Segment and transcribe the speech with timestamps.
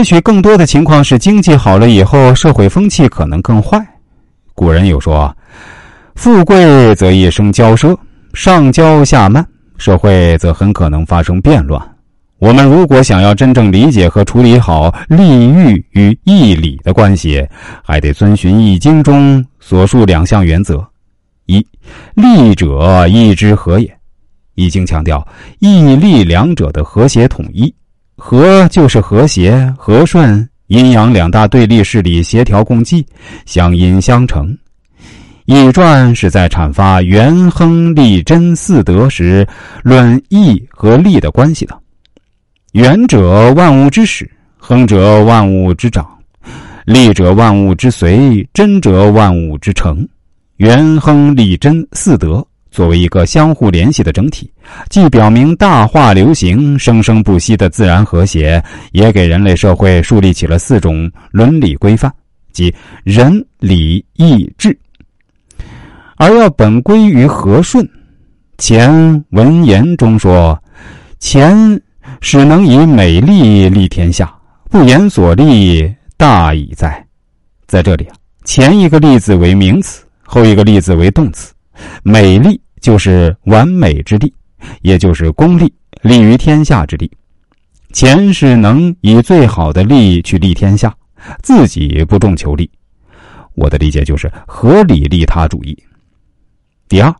[0.00, 3.78] 也许更多的情况是经济好了以后，社会风气可能更坏。
[4.54, 5.36] 古人有说
[6.16, 7.94] ：“富贵则一生骄奢，
[8.32, 11.78] 上骄下慢，社会则很可能发生变乱。”
[12.40, 17.46] 我们如果想要真正理解和处理好利欲与义理的关系，
[17.84, 20.82] 还得遵循《易经》中所述两项原则：
[21.44, 21.58] 一，
[22.14, 23.86] 利者义之和也。
[24.54, 25.28] 《易经》强调
[25.58, 27.70] 义利两者的和谐统一。
[28.20, 33.04] 和就是和谐、和顺，阴阳两大对立势力协调共济，
[33.46, 34.46] 相因相成。
[35.46, 39.44] 《易传》是在阐发元亨利贞四德时，
[39.82, 41.74] 论义和利的关系的。
[42.72, 46.06] 元者万物之始，亨者万物之长，
[46.84, 50.06] 利者万物之随，贞者万物之成。
[50.58, 52.46] 元亨利贞四德。
[52.70, 54.50] 作为一个相互联系的整体，
[54.88, 62.12] 既表明大化流行、生生不息的自然和谐，也给人类社会树立起了四种伦理规范，
[62.52, 64.76] 即仁、礼、义、智。
[66.16, 67.88] 而要本归于和顺。
[68.58, 70.62] 前文言中说
[71.18, 71.80] ：“钱
[72.20, 74.30] 使能以美丽利天下，
[74.68, 77.02] 不言所利，大矣哉。”
[77.66, 78.14] 在这里啊，
[78.44, 81.52] 前一个例子为名词，后一个例子为动词。
[82.02, 84.32] 美丽就是完美之地，
[84.82, 87.10] 也就是功利，利于天下之地。
[87.92, 90.94] 钱是能以最好的利去利天下，
[91.42, 92.70] 自己不重求利。
[93.54, 95.76] 我的理解就是合理利他主义。
[96.88, 97.14] 第二，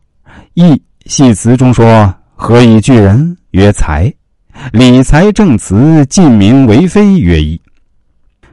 [0.55, 3.37] 义系辞中说：“何以聚人？
[3.51, 4.13] 曰财。
[4.73, 7.61] 理财正辞，尽民为非，曰义。”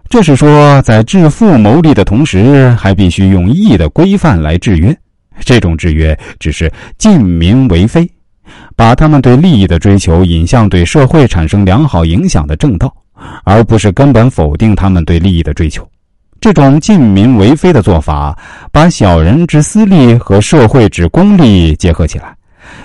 [0.10, 4.98] 这是说，在致富谋利的同时，还必须用义的规范来制约。
[5.40, 8.10] 这种制约只是尽民为非，
[8.76, 12.94] 把他们对利益的追求引向对社会产生良好影响的正道，
[13.44, 15.88] 而不是根本否定他们对利益的追求。
[16.40, 18.38] 这种尽民为非的做法，
[18.72, 22.36] 把小人之私利和社会之公利结合起来，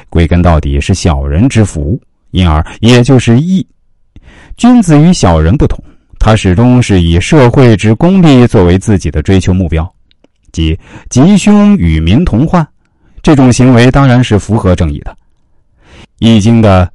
[0.09, 2.01] 归根到底是小人之福，
[2.31, 3.67] 因而也就是义。
[4.57, 5.79] 君子与小人不同，
[6.19, 9.91] 他始终是以社会之公利作为自己的追求目标。
[10.53, 12.67] 即吉凶与民同患，
[13.23, 15.11] 这种行为当然是符合正义的。
[16.19, 16.89] 《易经》的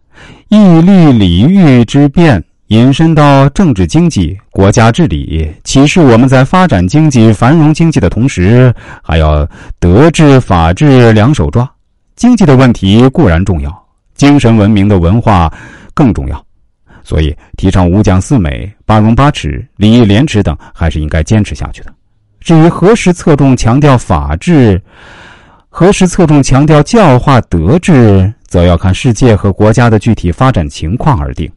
[0.49, 9.47] 义利礼欲之变引申到政治经济、国家治理，启示我们在发展经济、繁荣经济的同时，还要
[9.79, 11.69] 德治、法治两手抓。
[12.15, 13.85] 经济的问题固然重要，
[14.15, 15.51] 精神文明的文化
[15.93, 16.45] 更重要，
[17.03, 21.93] 所以提倡五讲四美、八荣八耻、礼义廉耻等，还是应该坚持下去的。
[22.47, 24.81] 至于何时侧重强调法治，
[25.67, 31.51] 何时侧重强调教化德治，则要看世界和国家的具体发展情况而定。